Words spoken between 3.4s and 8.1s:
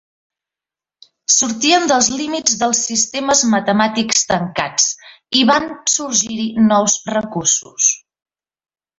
matemàtics tancats, i van sorgir-hi nous recursos.